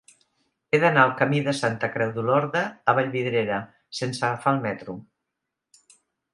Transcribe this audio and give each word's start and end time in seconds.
He 0.69 0.77
d'anar 0.83 1.03
al 1.07 1.13
camí 1.19 1.41
de 1.47 1.53
Santa 1.57 1.89
Creu 1.97 2.15
d'Olorda 2.15 2.65
a 2.93 2.97
Vallvidrera 3.01 3.61
sense 4.01 4.27
agafar 4.31 4.57
el 4.57 4.67
metro. 4.67 5.01